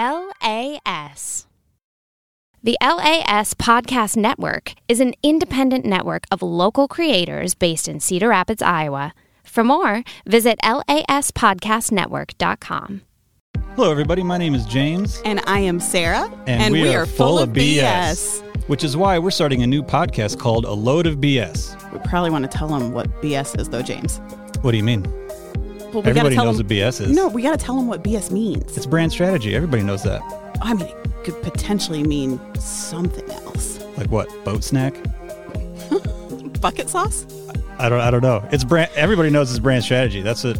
[0.00, 1.46] LAS.
[2.62, 8.62] The LAS Podcast Network is an independent network of local creators based in Cedar Rapids,
[8.62, 9.12] Iowa.
[9.44, 13.02] For more, visit laspodcastnetwork.com.
[13.76, 14.22] Hello, everybody.
[14.22, 16.32] My name is James, And I am Sarah.
[16.46, 20.64] and, we, are, full of BS, which is why we're starting a new podcast called
[20.64, 21.92] A Load of BS.
[21.92, 24.18] We probably want to tell them what BS is, though, James.
[24.62, 25.04] What do you mean?
[25.92, 27.10] Well, we Everybody gotta tell knows them, what BS is.
[27.10, 28.76] No, we got to tell them what BS means.
[28.76, 29.56] It's brand strategy.
[29.56, 30.22] Everybody knows that.
[30.62, 33.84] I mean, it could potentially mean something else.
[33.96, 34.28] Like what?
[34.44, 34.94] Boat snack?
[36.60, 37.26] Bucket sauce?
[37.78, 38.00] I don't.
[38.00, 38.46] I don't know.
[38.52, 38.90] It's brand.
[38.94, 40.22] Everybody knows it's brand strategy.
[40.22, 40.58] That's it.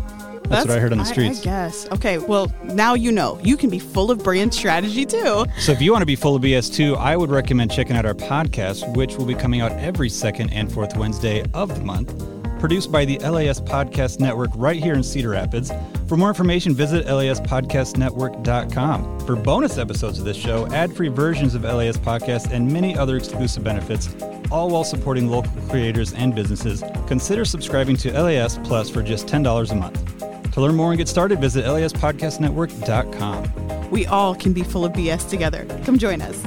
[0.51, 1.42] That's, what I heard on the streets.
[1.42, 1.89] I, guess.
[1.92, 3.39] Okay, well, now you know.
[3.45, 5.45] You can be full of brand strategy, too.
[5.59, 8.05] So if you want to be full of BS too, I would recommend checking out
[8.05, 12.40] our podcast, which will be coming out every second and fourth Wednesday of the month.
[12.60, 15.73] Produced by the LAS Podcast Network right here in Cedar Rapids.
[16.06, 19.20] For more information, visit laspodcastnetwork.com.
[19.20, 23.17] For bonus episodes of this show, ad free versions of LAS Podcast, and many other
[23.17, 24.14] exclusive benefits,
[24.50, 29.70] all while supporting local creators and businesses, consider subscribing to LAS Plus for just $10
[29.70, 30.52] a month.
[30.52, 33.91] To learn more and get started, visit laspodcastnetwork.com.
[33.91, 35.64] We all can be full of BS together.
[35.84, 36.45] Come join us.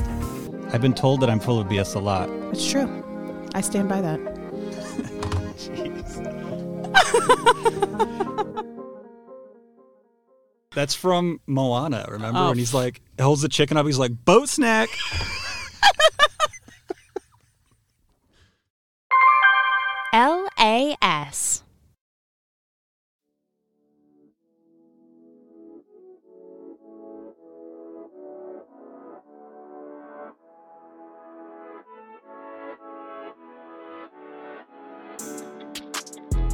[0.72, 2.30] I've been told that I'm full of BS a lot.
[2.52, 3.04] It's true.
[3.56, 4.33] I stand by that.
[10.74, 12.40] That's from Moana, remember?
[12.40, 13.86] Oh, and he's like, holds the chicken up.
[13.86, 14.90] He's like, boat snack.
[20.14, 21.64] LAS.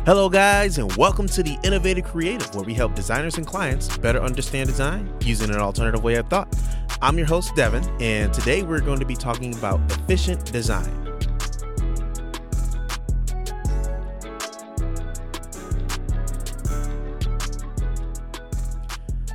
[0.10, 4.20] Hello, guys, and welcome to the Innovative Creative, where we help designers and clients better
[4.20, 6.52] understand design using an alternative way of thought.
[7.00, 10.90] I'm your host, Devin, and today we're going to be talking about efficient design.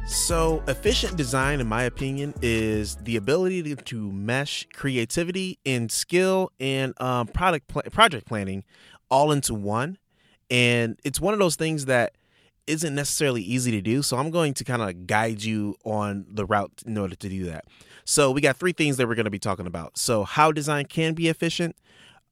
[0.08, 7.00] So, efficient design, in my opinion, is the ability to, mesh creativity and skill and
[7.00, 8.64] um, product pla- project planning
[9.08, 9.98] all into one.
[10.50, 12.16] And it's one of those things that
[12.66, 14.02] isn't necessarily easy to do.
[14.02, 17.44] So, I'm going to kind of guide you on the route in order to do
[17.46, 17.64] that.
[18.04, 19.98] So, we got three things that we're going to be talking about.
[19.98, 21.76] So, how design can be efficient,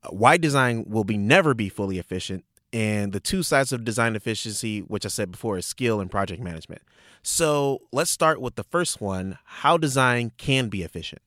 [0.02, 4.16] uh, why design will be never be fully efficient, and the two sides of design
[4.16, 6.82] efficiency, which I said before, is skill and project management.
[7.22, 11.22] So let's start with the first one how design can be efficient.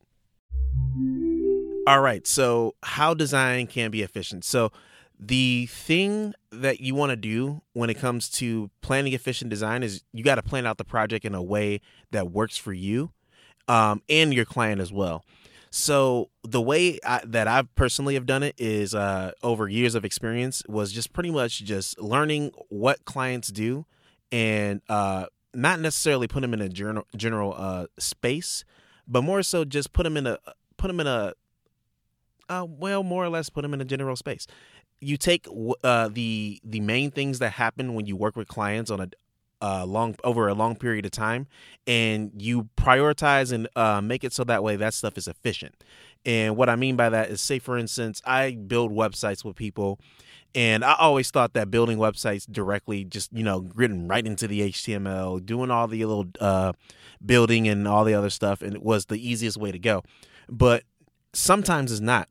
[1.87, 4.43] All right, so how design can be efficient.
[4.43, 4.71] So
[5.19, 10.03] the thing that you want to do when it comes to planning efficient design is
[10.11, 11.81] you got to plan out the project in a way
[12.11, 13.11] that works for you
[13.67, 15.23] um, and your client as well.
[15.69, 20.05] So the way I, that I personally have done it is uh, over years of
[20.05, 23.85] experience was just pretty much just learning what clients do
[24.31, 28.63] and uh, not necessarily put them in a general general uh, space,
[29.07, 30.37] but more so just put them in a
[30.77, 31.33] put them in a
[32.47, 34.47] uh, well more or less put them in a general space.
[35.05, 35.47] You take
[35.83, 39.09] uh, the the main things that happen when you work with clients on a
[39.61, 41.47] uh, long over a long period of time,
[41.87, 45.83] and you prioritize and uh, make it so that way that stuff is efficient.
[46.25, 49.99] And what I mean by that is, say for instance, I build websites with people,
[50.53, 54.69] and I always thought that building websites directly, just you know, written right into the
[54.69, 56.73] HTML, doing all the little uh,
[57.25, 60.03] building and all the other stuff, and it was the easiest way to go.
[60.49, 60.83] But
[61.33, 62.29] sometimes it's not.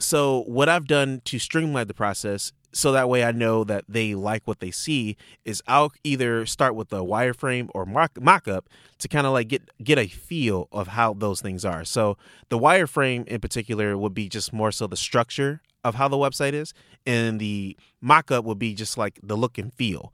[0.00, 4.14] So what I've done to streamline the process so that way I know that they
[4.14, 8.62] like what they see is I'll either start with a wireframe or mock mockup
[8.98, 11.84] to kind of like get get a feel of how those things are.
[11.84, 12.16] So
[12.48, 16.52] the wireframe in particular would be just more so the structure of how the website
[16.52, 16.74] is,
[17.06, 20.12] and the mockup would be just like the look and feel.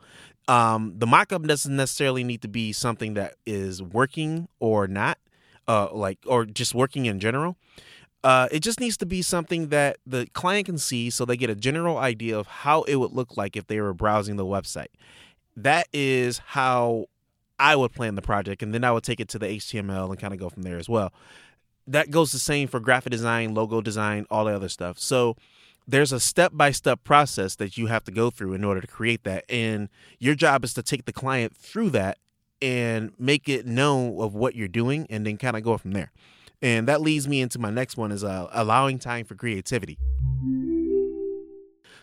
[0.48, 5.18] Um, the mockup doesn't necessarily need to be something that is working or not,
[5.66, 7.56] uh, like or just working in general.
[8.26, 11.48] Uh, it just needs to be something that the client can see so they get
[11.48, 14.88] a general idea of how it would look like if they were browsing the website.
[15.56, 17.06] That is how
[17.60, 20.18] I would plan the project, and then I would take it to the HTML and
[20.18, 21.12] kind of go from there as well.
[21.86, 24.98] That goes the same for graphic design, logo design, all the other stuff.
[24.98, 25.36] So
[25.86, 28.88] there's a step by step process that you have to go through in order to
[28.88, 29.44] create that.
[29.48, 29.88] And
[30.18, 32.18] your job is to take the client through that
[32.60, 36.10] and make it known of what you're doing and then kind of go from there.
[36.62, 39.98] And that leads me into my next one is uh, allowing time for creativity.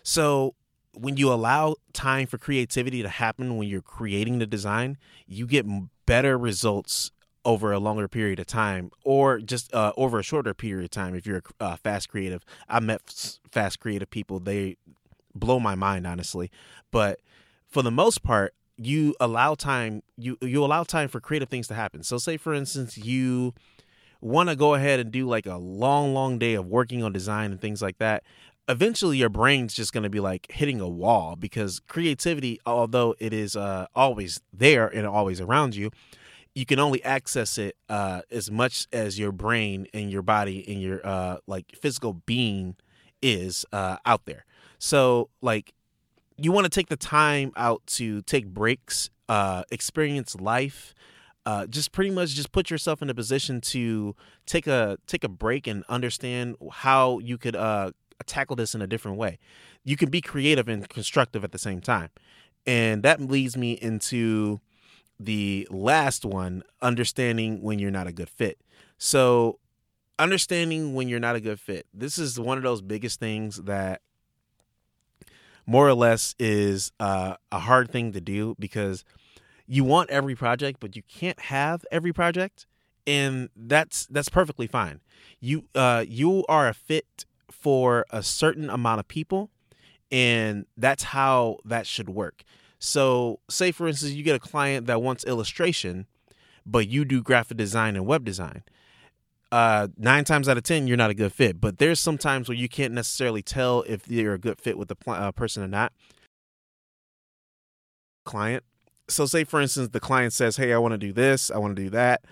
[0.04, 0.56] So
[0.94, 5.66] when you allow time for creativity to happen when you're creating the design, you get
[6.06, 7.12] better results
[7.46, 11.16] over a longer period of time or just uh, over a shorter period of time
[11.16, 12.46] if you're uh, fast creative.
[12.70, 13.02] I met
[13.52, 14.40] fast creative people.
[14.40, 14.78] They
[15.36, 16.52] blow my mind honestly.
[16.92, 17.20] But
[17.68, 21.74] for the most part you allow time you you allow time for creative things to
[21.74, 22.04] happen.
[22.04, 23.54] So say for instance you
[24.24, 27.52] want to go ahead and do like a long long day of working on design
[27.52, 28.24] and things like that
[28.70, 33.34] eventually your brain's just going to be like hitting a wall because creativity although it
[33.34, 35.92] is uh, always there and always around you
[36.56, 40.82] you can only access it uh, as much as your brain and your body and
[40.82, 42.76] your uh, like physical being
[43.22, 44.46] is uh, out there.
[44.78, 45.74] So like
[46.38, 50.94] you want to take the time out to take breaks uh, experience life
[51.46, 55.30] uh, just pretty much just put yourself in a position to take a take a
[55.30, 57.92] break and understand how you could uh,
[58.26, 59.40] tackle this in a different way.
[59.84, 62.10] You can be creative and constructive at the same time.
[62.66, 64.62] And that leads me into
[65.20, 68.60] the last one understanding when you're not a good fit.
[68.98, 69.60] So,
[70.18, 71.88] understanding when you're not a good fit.
[71.94, 74.02] This is one of those biggest things that
[75.66, 79.04] more or less is uh, a hard thing to do because
[79.74, 82.66] you want every project, but you can't have every project,
[83.08, 85.02] and that's that's perfectly fine.
[85.40, 89.50] You uh, you are a fit for a certain amount of people
[90.14, 92.44] and that's how that should work.
[92.78, 96.06] So, say for instance, you get a client that wants illustration,
[96.66, 98.64] but you do graphic design and web design.
[99.52, 101.60] Uh, nine times out of ten, you're not a good fit.
[101.60, 104.88] But there's some times where you can't necessarily tell if you're a good fit with
[104.88, 105.94] the pl- uh, person or not.
[108.24, 108.64] Client.
[109.08, 111.52] So, say for instance, the client says, "Hey, I want to do this.
[111.52, 112.24] I want to do that."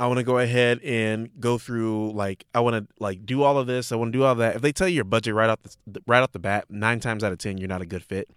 [0.00, 3.58] I want to go ahead and go through like I want to like do all
[3.58, 3.90] of this.
[3.90, 4.56] I want to do all that.
[4.56, 7.24] If they tell you your budget right off the right off the bat, nine times
[7.24, 8.30] out of ten, you're not a good fit.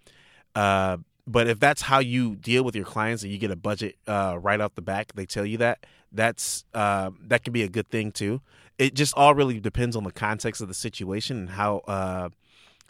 [0.56, 3.96] Uh, but if that's how you deal with your clients and you get a budget
[4.08, 7.68] uh, right off the back, they tell you that that's uh, that can be a
[7.68, 8.40] good thing too.
[8.76, 12.30] It just all really depends on the context of the situation and how uh,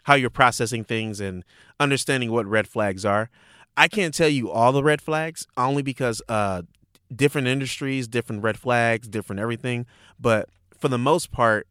[0.03, 1.43] how you're processing things and
[1.79, 3.29] understanding what red flags are.
[3.75, 6.63] I can't tell you all the red flags only because uh,
[7.13, 9.85] different industries, different red flags, different everything.
[10.19, 11.67] But for the most part,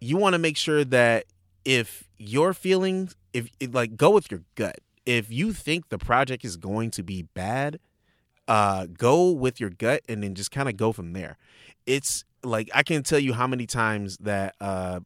[0.00, 1.24] you want to make sure that
[1.64, 4.78] if your feelings, if like go with your gut.
[5.04, 7.80] If you think the project is going to be bad,
[8.46, 11.38] uh, go with your gut and then just kind of go from there.
[11.86, 15.00] It's like I can't tell you how many times that uh,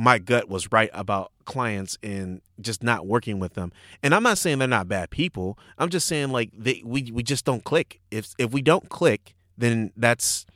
[0.00, 3.70] my gut was right about clients and just not working with them.
[4.02, 5.58] And I'm not saying they're not bad people.
[5.76, 8.00] I'm just saying like they we we just don't click.
[8.10, 10.46] If if we don't click, then that's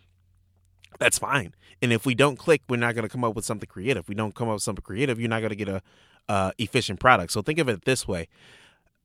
[0.98, 1.54] that's fine.
[1.82, 4.04] And if we don't click, we're not going to come up with something creative.
[4.04, 5.82] If we don't come up with something creative, you're not going to get a
[6.26, 7.30] uh, efficient product.
[7.30, 8.28] So think of it this way.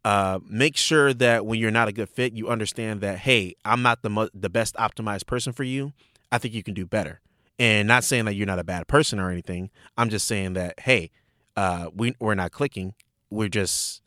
[0.06, 3.82] Uh, make sure that when you're not a good fit, you understand that hey, I'm
[3.82, 5.92] not the mo- the best optimized person for you.
[6.32, 7.20] I think you can do better.
[7.60, 9.70] And not saying that you're not a bad person or anything.
[9.98, 11.12] I'm just saying that hey,
[11.56, 12.94] uh, we we're not clicking.
[13.30, 14.02] We're just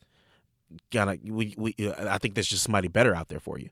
[0.91, 1.75] gonna we we.
[1.97, 3.69] I think there's just somebody better out there for you.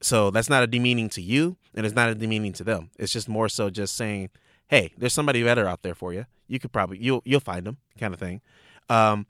[0.00, 2.90] So that's not a demeaning to you, and it's not a demeaning to them.
[2.98, 4.30] It's just more so just saying,
[4.68, 6.26] hey, there's somebody better out there for you.
[6.46, 8.40] You could probably you'll you'll find them, kind of thing.
[8.88, 9.26] Um,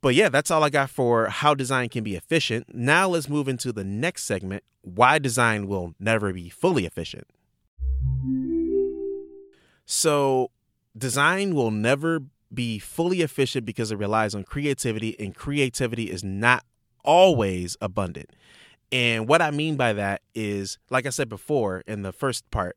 [0.00, 2.74] but yeah, that's all I got for how design can be efficient.
[2.74, 7.26] Now let's move into the next segment: why design will never be fully efficient.
[9.86, 10.50] So,
[10.96, 12.20] design will never
[12.52, 16.64] be fully efficient because it relies on creativity, and creativity is not
[17.04, 18.30] always abundant.
[18.92, 22.76] And what I mean by that is, like I said before in the first part,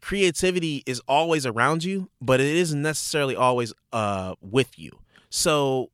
[0.00, 4.98] creativity is always around you, but it isn't necessarily always uh, with you.
[5.30, 5.90] So,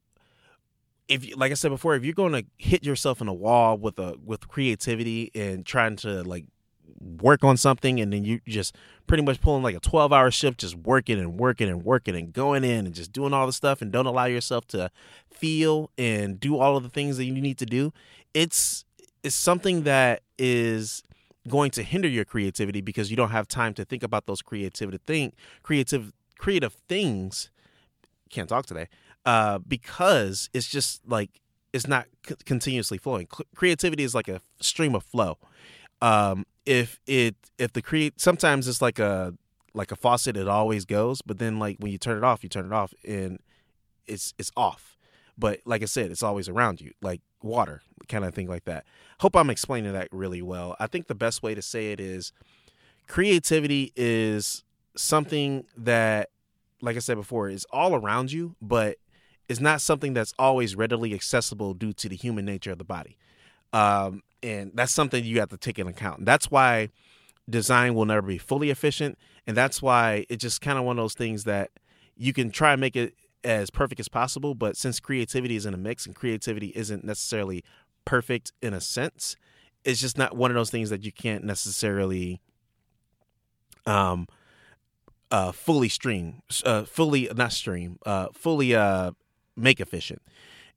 [1.08, 3.98] if like I said before, if you're going to hit yourself in a wall with
[3.98, 6.46] a with creativity and trying to like
[7.00, 8.76] work on something and then you just
[9.06, 12.32] pretty much pulling like a 12 hour shift just working and working and working and
[12.32, 14.90] going in and just doing all the stuff and don't allow yourself to
[15.30, 17.92] feel and do all of the things that you need to do
[18.34, 18.84] it's
[19.22, 21.02] it's something that is
[21.48, 24.98] going to hinder your creativity because you don't have time to think about those creativity
[25.06, 27.50] thing creative creative things.
[28.30, 28.88] Can't talk today
[29.26, 31.30] uh because it's just like
[31.72, 33.26] it's not c- continuously flowing.
[33.54, 35.38] Creativity is like a stream of flow.
[36.00, 39.34] Um if it if the create sometimes it's like a
[39.74, 42.48] like a faucet it always goes but then like when you turn it off you
[42.48, 43.40] turn it off and
[44.06, 44.96] it's it's off.
[45.36, 48.84] But like i said it's always around you like water kind of thing like that.
[49.18, 50.76] Hope i'm explaining that really well.
[50.78, 52.32] I think the best way to say it is
[53.08, 54.62] creativity is
[54.96, 56.30] something that
[56.80, 58.96] like i said before is all around you but
[59.48, 63.16] it's not something that's always readily accessible due to the human nature of the body
[63.72, 66.24] um, and that's something you have to take into account.
[66.24, 66.90] That's why
[67.48, 71.02] design will never be fully efficient, and that's why it's just kind of one of
[71.02, 71.70] those things that
[72.16, 75.74] you can try and make it as perfect as possible, but since creativity is in
[75.74, 77.64] a mix and creativity isn't necessarily
[78.04, 79.36] perfect in a sense,
[79.84, 82.40] it's just not one of those things that you can't necessarily
[83.86, 84.28] um
[85.30, 89.10] uh fully stream uh fully not stream uh fully uh
[89.56, 90.20] make efficient.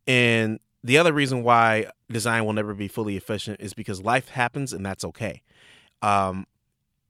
[0.07, 4.73] And the other reason why design will never be fully efficient is because life happens
[4.73, 5.41] and that's okay.
[6.01, 6.45] Um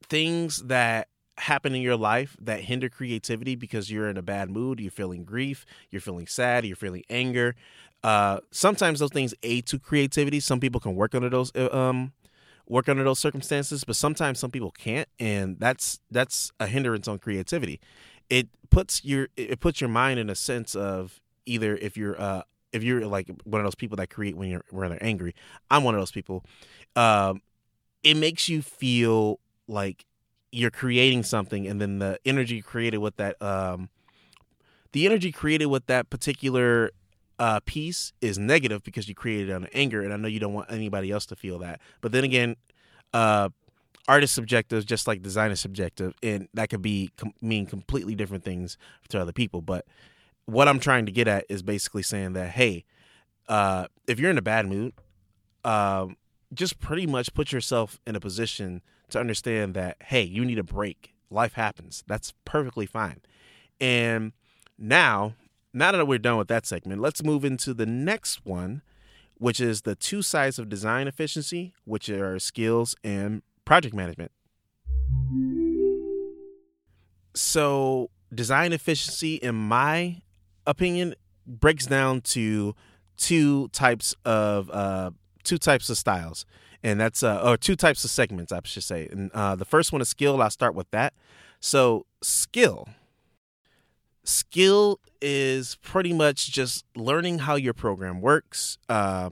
[0.10, 4.80] things that happen in your life that hinder creativity because you're in a bad mood,
[4.80, 7.56] you're feeling grief, you're feeling sad, you're feeling anger.
[8.04, 10.40] Uh, sometimes those things aid to creativity.
[10.40, 12.12] Some people can work under those uh, um,
[12.68, 17.18] work under those circumstances, but sometimes some people can't, and that's that's a hindrance on
[17.18, 17.80] creativity.
[18.30, 22.44] It puts your it puts your mind in a sense of either if you're uh
[22.74, 25.36] if you're like one of those people that create when you're when they're angry.
[25.72, 26.44] I'm one of those people.
[26.96, 27.42] Um,
[28.04, 30.06] it makes you feel like
[30.52, 33.90] you're creating something and then the energy created with that um
[34.92, 36.92] the energy created with that particular
[37.40, 40.54] uh piece is negative because you created it on anger and I know you don't
[40.54, 41.82] want anybody else to feel that.
[42.02, 42.56] But then again,
[43.14, 43.50] uh
[44.08, 48.14] art is subjective just like design is subjective and that could be com- mean completely
[48.14, 48.78] different things
[49.10, 49.86] to other people, but
[50.46, 52.86] what I'm trying to get at is basically saying that hey,
[53.48, 54.94] uh if you're in a bad mood,
[55.64, 56.18] um
[56.54, 60.64] just pretty much put yourself in a position to understand that hey, you need a
[60.64, 61.14] break.
[61.30, 62.04] Life happens.
[62.08, 63.22] That's perfectly fine.
[63.82, 64.34] And
[64.78, 65.36] now,
[65.74, 68.82] now that we're done with that segment, let's move into the next one,
[69.36, 74.32] which is the two sides of design efficiency, which are skills and project management.
[77.36, 80.22] So, design efficiency, in my
[80.66, 81.16] opinion,
[81.46, 82.76] breaks down to
[83.18, 85.12] two types of uh,
[85.44, 86.46] two types of styles
[86.84, 89.08] and that's uh, or two types of segments, I should say.
[89.10, 90.42] And uh, the first one is skill.
[90.42, 91.14] I'll start with that.
[91.60, 92.90] So skill,
[94.26, 98.78] skill is pretty much just learning how your program works.
[98.90, 99.30] Uh,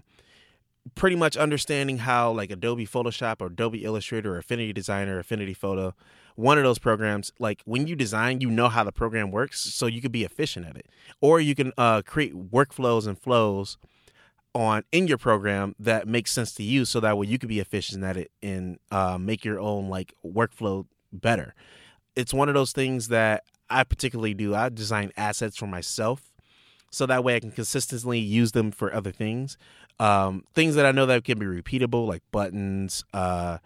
[0.95, 5.93] pretty much understanding how like Adobe Photoshop or Adobe Illustrator or Affinity Designer, Affinity Photo,
[6.35, 9.85] one of those programs, like when you design, you know how the program works, so
[9.85, 10.87] you could be efficient at it,
[11.19, 13.77] or you can uh, create workflows and flows
[14.53, 17.59] on in your program that makes sense to you so that way you could be
[17.59, 21.53] efficient at it and uh, make your own like workflow better.
[22.15, 24.53] It's one of those things that i particularly do.
[24.53, 26.33] I design assets for myself
[26.89, 29.57] so that way i can consistently use them for other things.
[29.99, 33.59] Um, things that i know that can be repeatable like buttons uh,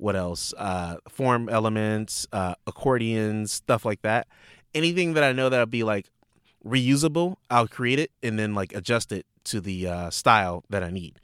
[0.00, 4.26] what else uh, form elements uh, accordions stuff like that
[4.74, 6.10] anything that i know that'll be like
[6.64, 10.90] reusable i'll create it and then like adjust it to the uh, style that I
[10.90, 11.20] need.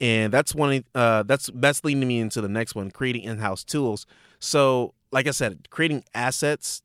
[0.00, 0.84] And that's one.
[0.94, 4.06] Uh, that's that's leading me into the next one: creating in-house tools.
[4.40, 6.82] So, like I said, creating assets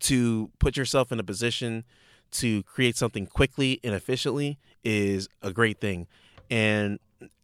[0.00, 1.84] to put yourself in a position
[2.30, 6.06] to create something quickly and efficiently is a great thing.
[6.50, 6.98] And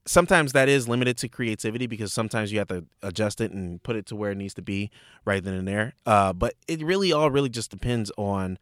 [0.06, 3.96] sometimes that is limited to creativity because sometimes you have to adjust it and put
[3.96, 4.90] it to where it needs to be
[5.24, 5.94] right then and there.
[6.06, 8.58] Uh, but it really all really just depends on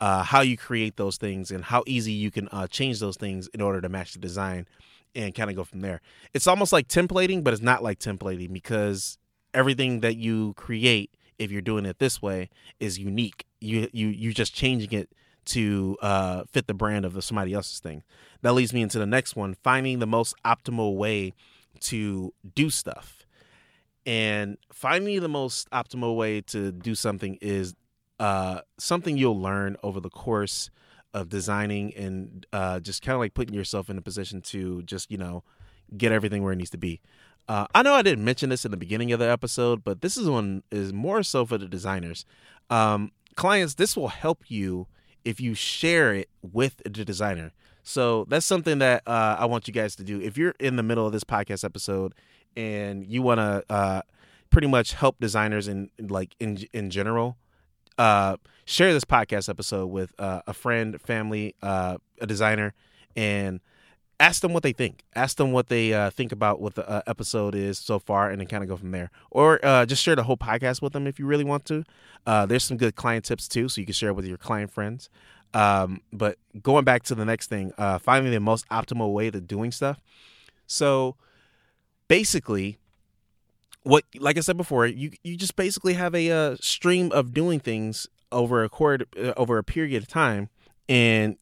[0.00, 3.48] uh, how you create those things and how easy you can uh, change those things
[3.54, 4.66] in order to match the design
[5.14, 6.00] and kind of go from there.
[6.34, 9.18] It's almost like templating, but it's not like templating because
[9.54, 12.50] everything that you create, if you're doing it this way,
[12.80, 13.46] is unique.
[13.60, 15.10] You you you're just changing it
[15.46, 18.02] to uh, fit the brand of somebody else's thing.
[18.42, 21.34] That leads me into the next one: finding the most optimal way
[21.80, 23.26] to do stuff.
[24.04, 27.74] And finding the most optimal way to do something is
[28.18, 30.70] uh, something you'll learn over the course
[31.14, 35.10] of designing and uh, just kind of like putting yourself in a position to just
[35.10, 35.44] you know
[35.96, 37.00] get everything where it needs to be.
[37.48, 40.16] Uh, I know I didn't mention this in the beginning of the episode, but this
[40.16, 42.24] is one is more so for the designers.
[42.70, 44.86] Um, clients, this will help you
[45.24, 47.52] if you share it with the designer.
[47.82, 50.20] So that's something that uh, I want you guys to do.
[50.20, 52.14] If you're in the middle of this podcast episode
[52.56, 54.02] and you want to uh,
[54.50, 57.36] pretty much help designers in like in in general,
[57.98, 62.74] uh, share this podcast episode with uh, a friend, family, uh, a designer,
[63.16, 63.60] and
[64.22, 65.02] ask them what they think.
[65.16, 68.40] Ask them what they uh, think about what the uh, episode is so far, and
[68.40, 69.10] then kind of go from there.
[69.32, 71.84] Or uh, just share the whole podcast with them if you really want to.
[72.24, 74.70] Uh, there's some good client tips too, so you can share it with your client
[74.70, 75.10] friends.
[75.54, 79.40] Um, but going back to the next thing, uh, finding the most optimal way to
[79.40, 80.00] doing stuff.
[80.68, 81.16] So
[82.06, 82.78] basically,
[83.82, 87.58] what like I said before, you you just basically have a uh, stream of doing
[87.58, 89.04] things over a quarter,
[89.36, 90.48] over a period of time,
[90.88, 91.36] and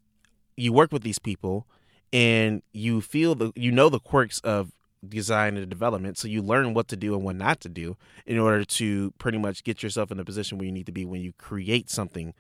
[0.57, 1.67] you work with these people,
[2.13, 4.73] and you feel the you know the quirks of
[5.07, 6.19] design and development.
[6.19, 9.39] So you learn what to do and what not to do in order to pretty
[9.39, 12.35] much get yourself in the position where you need to be when you create something.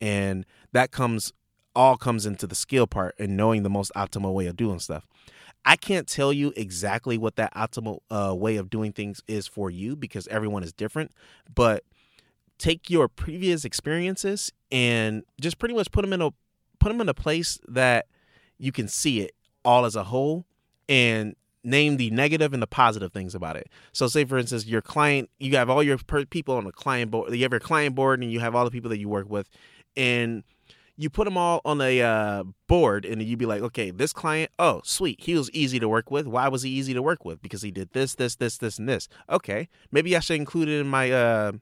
[0.00, 1.32] And that comes
[1.74, 5.06] all comes into the skill part and knowing the most optimal way of doing stuff.
[5.66, 9.68] I can't tell you exactly what that optimal uh, way of doing things is for
[9.68, 11.12] you because everyone is different,
[11.54, 11.82] but
[12.56, 16.30] take your previous experiences and just pretty much put them in a
[16.78, 18.06] put them in a place that
[18.58, 19.32] you can see it
[19.64, 20.46] all as a whole
[20.88, 21.34] and
[21.64, 23.68] name the negative and the positive things about it.
[23.92, 27.10] So, say for instance, your client, you have all your per- people on the client
[27.10, 27.34] board.
[27.34, 29.48] You have your client board, and you have all the people that you work with,
[29.96, 30.44] and
[30.96, 34.50] you put them all on a uh, board, and you'd be like, okay, this client,
[34.58, 36.26] oh, sweet, he was easy to work with.
[36.26, 37.42] Why was he easy to work with?
[37.42, 39.08] Because he did this, this, this, this, and this.
[39.28, 41.52] Okay, maybe I should include it in my uh,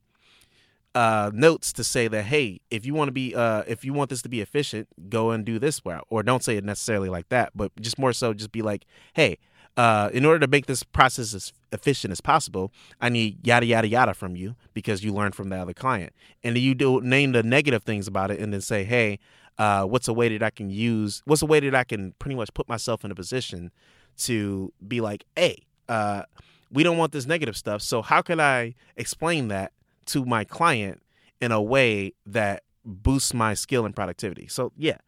[0.95, 4.11] uh, notes to say that hey, if you want to be, uh, if you want
[4.11, 7.29] this to be efficient, go and do this route, or don't say it necessarily like
[7.31, 8.85] that, but just more so, just be like,
[9.15, 9.39] hey,
[9.77, 13.89] uh, in order to make this process as efficient as possible, I need yada yada
[13.89, 16.13] yada from you because you learned from the other client,
[16.45, 19.19] and you do name the negative things about it, and then say, hey,
[19.59, 21.23] uh, what's a way that I can use?
[21.25, 23.73] What's a way that I can pretty much put myself in a position
[24.19, 26.23] to be like, hey, uh,
[26.71, 29.73] we don't want this negative stuff, so how can I explain that
[30.06, 31.02] to my client
[31.40, 34.46] in a way that boosts my skill and productivity?
[34.46, 34.99] So yeah,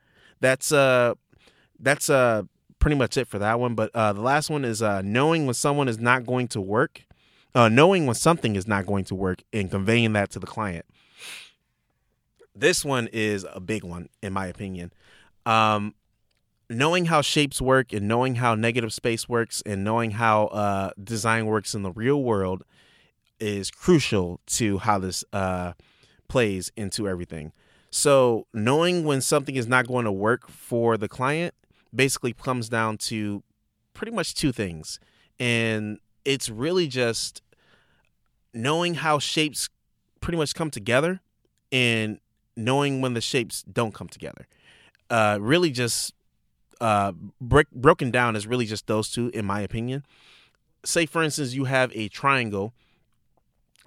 [0.40, 1.14] that's uh,
[1.78, 2.42] that's uh
[2.78, 3.74] pretty much it for that one.
[3.74, 7.02] But uh, the last one is uh, knowing when someone is not going to work,
[7.54, 10.86] uh, knowing when something is not going to work, and conveying that to the client.
[12.54, 14.92] This one is a big one, in my opinion.
[15.44, 15.94] Um,
[16.68, 21.46] knowing how shapes work and knowing how negative space works and knowing how uh, design
[21.46, 22.64] works in the real world
[23.40, 25.73] is crucial to how this uh,
[26.28, 27.52] plays into everything.
[27.90, 31.55] So, knowing when something is not going to work for the client
[31.95, 33.43] basically comes down to
[33.95, 35.00] pretty much two things.
[35.38, 37.43] And it's really just
[38.52, 39.69] knowing how shapes
[40.21, 41.21] pretty much come together
[41.73, 42.19] and
[42.57, 44.46] knowing when the shapes don't come together.
[45.09, 46.12] Uh, really just
[46.81, 50.05] uh, break, broken down is really just those two, in my opinion.
[50.85, 52.75] Say, for instance, you have a triangle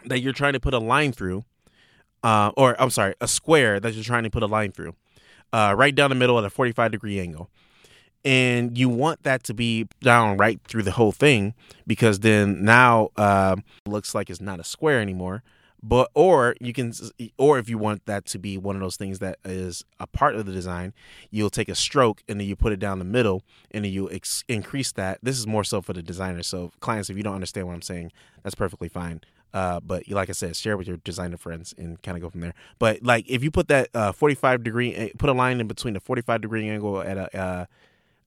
[0.05, 1.45] that you're trying to put a line through,
[2.23, 4.95] uh, or I'm sorry, a square that you're trying to put a line through,
[5.53, 7.49] uh, right down the middle at a 45 degree angle.
[8.25, 11.53] And you want that to be down right through the whole thing
[11.87, 15.41] because then now uh, looks like it's not a square anymore.
[15.81, 16.91] But or you can
[17.37, 20.35] or if you want that to be one of those things that is a part
[20.35, 20.93] of the design
[21.31, 24.11] you'll take a stroke and then you put it down the middle and then you
[24.11, 25.19] ex- increase that.
[25.23, 26.43] This is more so for the designer.
[26.43, 28.11] So clients if you don't understand what i'm saying
[28.43, 29.21] that's perfectly fine
[29.53, 32.41] uh, but like I said, share with your designer friends and kind of go from
[32.41, 32.53] there.
[32.77, 35.93] But like if you put that uh, 45 degree, eh, put a line in between
[35.93, 37.65] the 45 degree angle at a uh,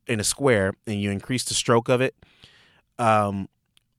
[0.06, 2.14] in a square and you increase the stroke of it,
[2.98, 3.48] um,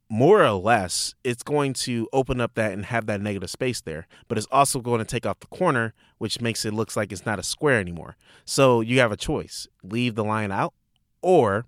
[0.09, 4.05] more or less, it's going to open up that and have that negative space there.
[4.27, 7.25] But it's also going to take off the corner, which makes it looks like it's
[7.25, 8.15] not a square anymore.
[8.45, 10.73] So you have a choice: leave the line out,
[11.21, 11.65] or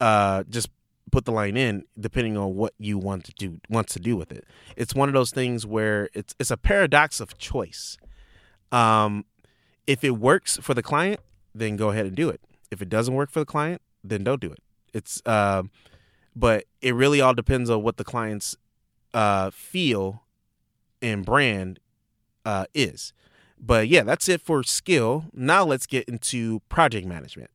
[0.00, 0.68] uh, just
[1.10, 4.32] put the line in, depending on what you want to do want to do with
[4.32, 4.44] it.
[4.76, 7.96] It's one of those things where it's it's a paradox of choice.
[8.72, 9.24] Um,
[9.86, 11.20] if it works for the client,
[11.54, 12.40] then go ahead and do it.
[12.70, 14.62] If it doesn't work for the client, then don't do it.
[14.92, 15.64] It's uh,
[16.34, 18.56] but it really all depends on what the client's
[19.14, 20.22] uh, feel
[21.02, 21.80] and brand
[22.44, 23.12] uh, is.
[23.60, 25.24] But yeah, that's it for skill.
[25.32, 27.50] Now let's get into project management.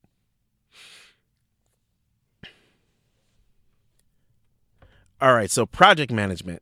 [5.23, 6.61] All right, so project management.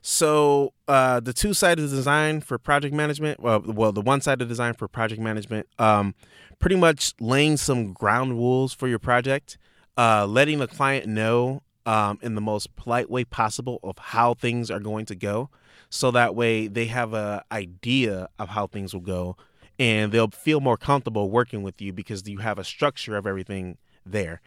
[0.00, 4.72] So uh, the two sided design for project management, well, well, the one sided design
[4.72, 6.14] for project management, um,
[6.58, 9.58] pretty much laying some ground rules for your project,
[9.98, 14.70] uh, letting the client know um, in the most polite way possible of how things
[14.70, 15.50] are going to go,
[15.90, 19.36] so that way they have a idea of how things will go,
[19.78, 23.76] and they'll feel more comfortable working with you because you have a structure of everything
[24.06, 24.40] there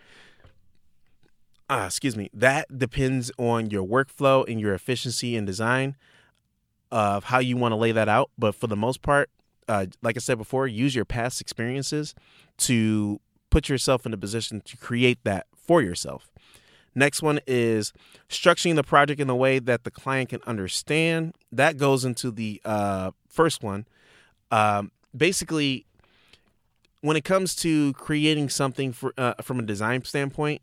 [1.69, 5.95] uh, excuse me, that depends on your workflow and your efficiency and design
[6.91, 8.30] of how you want to lay that out.
[8.38, 9.30] But for the most part,
[9.67, 12.13] uh, like I said before, use your past experiences
[12.60, 16.30] to put yourself in a position to create that for yourself.
[16.95, 17.91] Next one is
[18.30, 21.36] structuring the project in a way that the client can understand.
[21.52, 23.88] That goes into the uh, first one.
[24.52, 25.86] Um, basically,
[27.02, 30.62] when it comes to creating something for, uh, from a design standpoint,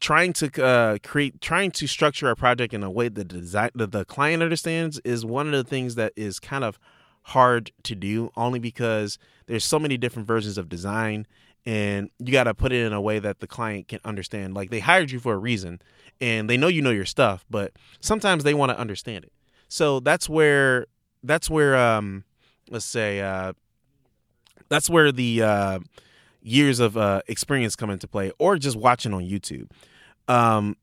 [0.00, 3.70] trying to uh, create trying to structure a project in a way that the design
[3.74, 6.78] that the client understands is one of the things that is kind of
[7.28, 11.26] hard to do only because there's so many different versions of design
[11.66, 14.54] and you got to put it in a way that the client can understand.
[14.54, 15.80] Like they hired you for a reason,
[16.20, 19.32] and they know you know your stuff, but sometimes they want to understand it.
[19.68, 20.86] So that's where
[21.22, 22.24] that's where um,
[22.70, 23.54] let's say uh,
[24.68, 25.78] that's where the uh,
[26.44, 29.70] years of uh, experience come into play, or just watching on YouTube.
[30.28, 30.76] Um,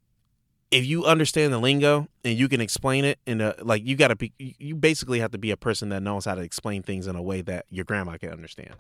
[0.72, 4.08] if you understand the lingo and you can explain it in a like you got
[4.08, 7.08] to be you basically have to be a person that knows how to explain things
[7.08, 8.76] in a way that your grandma can understand.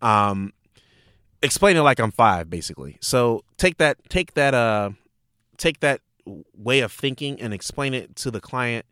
[0.00, 0.52] Um
[1.42, 2.96] explain it like i'm five basically.
[3.00, 4.90] So take that take that uh
[5.58, 6.00] take that
[6.56, 8.86] way of thinking and explain it to the client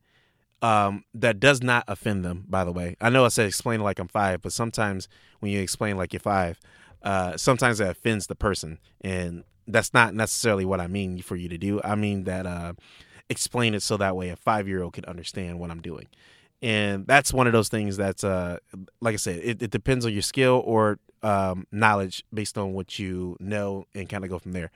[0.60, 2.94] um that does not offend them by the way.
[3.00, 5.08] I know i said explain it like i'm five but sometimes
[5.40, 6.60] when you explain like you're five
[7.04, 11.48] uh sometimes that offends the person and that's not necessarily what I mean for you
[11.48, 11.80] to do.
[11.82, 12.74] I mean that uh,
[13.28, 16.06] explain it so that way a five year old can understand what I'm doing.
[16.62, 18.58] And that's one of those things that's, uh,
[19.00, 22.98] like I said, it, it depends on your skill or um, knowledge based on what
[22.98, 24.70] you know and kind of go from there.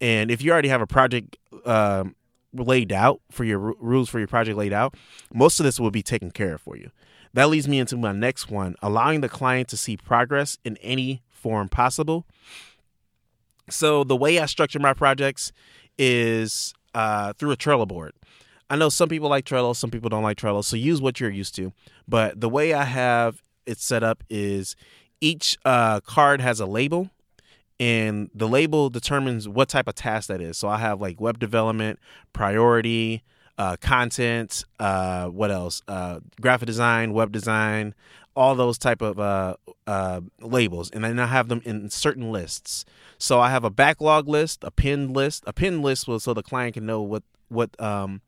[0.00, 2.14] And if you already have a project um,
[2.52, 4.94] laid out for your r- rules for your project laid out,
[5.32, 6.90] most of this will be taken care of for you.
[7.34, 11.23] That leads me into my next one allowing the client to see progress in any
[11.44, 12.24] form possible
[13.70, 15.52] so the way I structure my projects
[15.98, 18.12] is uh, through a Trello board.
[18.70, 21.30] I know some people like Trello, some people don't like Trello, so use what you're
[21.30, 21.72] used to.
[22.08, 24.76] But the way I have it set up is
[25.20, 27.10] each uh, card has a label,
[27.78, 30.56] and the label determines what type of task that is.
[30.56, 31.98] So I have like web development,
[32.32, 33.22] priority,
[33.56, 35.82] uh, content, uh, what else?
[35.86, 37.94] Uh, graphic design, web design,
[38.36, 42.84] all those type of uh, uh, labels, and then I have them in certain lists.
[43.18, 45.44] So I have a backlog list, a pinned list.
[45.46, 48.20] A pinned list was so the client can know what what um,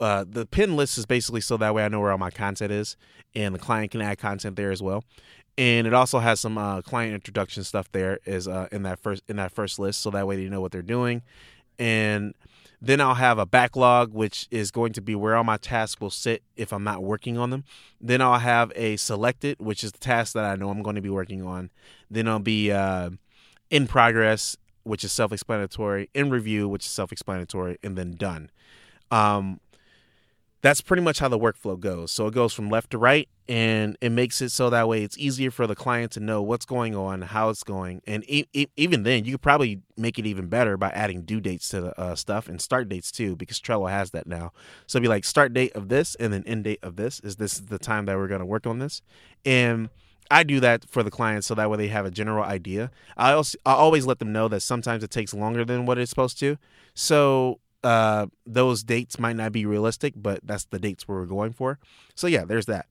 [0.00, 2.72] uh, the pin list is basically so that way I know where all my content
[2.72, 2.96] is,
[3.34, 5.04] and the client can add content there as well.
[5.58, 9.22] And it also has some uh, client introduction stuff there is uh, in that first
[9.28, 11.22] in that first list, so that way they know what they're doing.
[11.78, 12.34] And
[12.84, 16.10] then I'll have a backlog, which is going to be where all my tasks will
[16.10, 17.62] sit if I'm not working on them.
[18.00, 21.02] Then I'll have a selected, which is the task that I know I'm going to
[21.02, 21.70] be working on.
[22.10, 23.10] Then I'll be uh,
[23.70, 28.50] in progress, which is self explanatory, in review, which is self explanatory, and then done.
[29.12, 29.60] Um,
[30.62, 32.12] that's pretty much how the workflow goes.
[32.12, 35.18] So it goes from left to right and it makes it so that way it's
[35.18, 38.00] easier for the client to know what's going on, how it's going.
[38.06, 41.40] And e- e- even then, you could probably make it even better by adding due
[41.40, 44.52] dates to the uh, stuff and start dates too, because Trello has that now.
[44.86, 47.18] So be like start date of this and then end date of this.
[47.20, 49.02] Is this the time that we're going to work on this?
[49.44, 49.90] And
[50.30, 52.92] I do that for the clients so that way they have a general idea.
[53.16, 56.10] I also I always let them know that sometimes it takes longer than what it's
[56.10, 56.56] supposed to.
[56.94, 61.78] So uh, those dates might not be realistic, but that's the dates we're going for.
[62.14, 62.86] So yeah, there's that.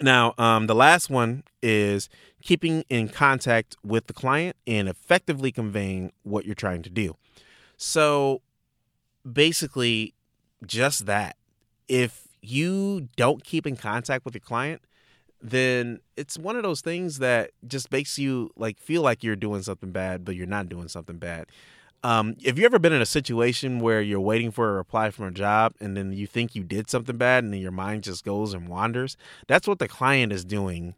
[0.00, 2.08] Now, um, the last one is
[2.42, 7.16] keeping in contact with the client and effectively conveying what you're trying to do.
[7.76, 8.42] So
[9.30, 10.14] basically,
[10.66, 11.36] just that.
[11.88, 14.82] If you don't keep in contact with your client,
[15.40, 19.62] then it's one of those things that just makes you like feel like you're doing
[19.62, 21.46] something bad, but you're not doing something bad.
[22.04, 25.24] Um, have you ever been in a situation where you're waiting for a reply from
[25.24, 28.26] a job and then you think you did something bad and then your mind just
[28.26, 29.16] goes and wanders?
[29.48, 30.96] That's what the client is doing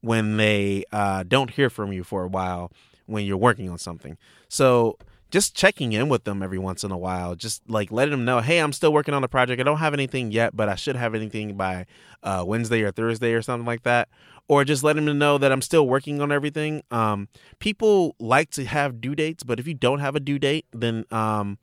[0.00, 2.72] when they uh, don't hear from you for a while
[3.06, 4.18] when you're working on something.
[4.48, 4.98] So
[5.30, 8.40] just checking in with them every once in a while, just like letting them know,
[8.40, 9.60] hey, I'm still working on the project.
[9.60, 11.86] I don't have anything yet, but I should have anything by
[12.22, 14.08] uh, Wednesday or Thursday or something like that.
[14.48, 16.82] Or just letting them know that I'm still working on everything.
[16.90, 17.28] Um,
[17.60, 21.04] people like to have due dates, but if you don't have a due date, then
[21.12, 21.58] um,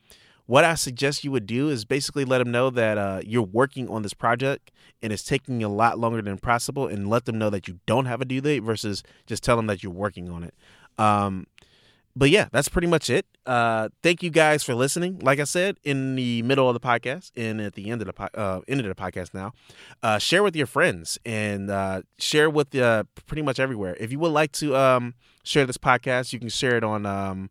[0.45, 3.89] what I suggest you would do is basically let them know that uh, you're working
[3.89, 7.51] on this project and it's taking a lot longer than possible, and let them know
[7.51, 10.43] that you don't have a due date versus just tell them that you're working on
[10.43, 10.55] it.
[10.97, 11.45] Um,
[12.17, 13.27] but yeah, that's pretty much it.
[13.45, 15.19] Uh, thank you guys for listening.
[15.19, 18.13] Like I said, in the middle of the podcast and at the end of the
[18.13, 19.53] po- uh, end of the podcast now,
[20.01, 23.95] uh, share with your friends and uh, share with uh, pretty much everywhere.
[23.99, 27.05] If you would like to um, share this podcast, you can share it on.
[27.05, 27.49] Um,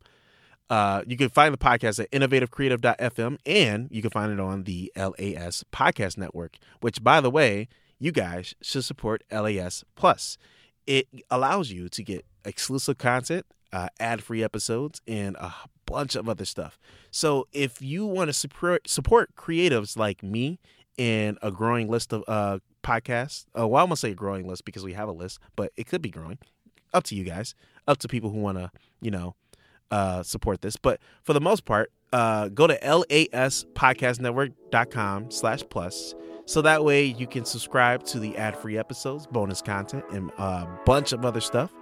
[0.69, 4.91] uh, you can find the podcast at innovativecreative.fm and you can find it on the
[4.97, 7.69] LAS Podcast Network, which, by the way,
[8.01, 10.37] you guys should support LAS Plus.
[10.85, 15.55] It allows you to get exclusive content uh, ad free episodes, and a
[15.87, 16.79] bunch of other stuff.
[17.11, 20.59] So if you want to support support creatives like me
[20.99, 24.65] and a growing list of uh, podcasts, uh, well, I'm gonna say a growing list
[24.65, 26.39] because we have a list, but it could be growing.
[26.95, 27.55] Up to you guys.
[27.89, 29.35] Up to people who want to, you know,
[29.91, 30.77] uh, support this.
[30.77, 36.15] But for the most part, uh, go to laspodcastnetwork.com slash plus.
[36.47, 41.13] So that way you can subscribe to the ad-free episodes, bonus content, and a bunch
[41.13, 41.73] of other stuff.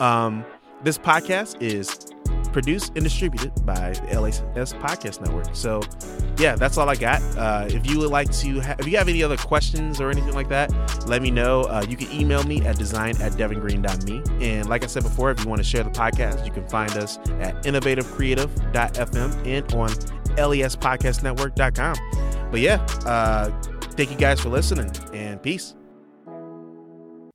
[0.00, 0.44] Um,
[0.82, 2.12] This podcast is
[2.52, 5.54] produced and distributed by the LAS Podcast Network.
[5.54, 5.82] So,
[6.38, 7.20] yeah, that's all I got.
[7.36, 10.34] Uh, if you would like to, ha- if you have any other questions or anything
[10.34, 10.72] like that,
[11.06, 11.62] let me know.
[11.62, 14.46] Uh, you can email me at design at devingreen.me.
[14.46, 16.90] And like I said before, if you want to share the podcast, you can find
[16.92, 19.88] us at innovativecreative.fm and on
[20.36, 21.96] laspodcastnetwork.com.
[22.50, 23.50] But yeah, uh,
[23.92, 25.74] thank you guys for listening and peace.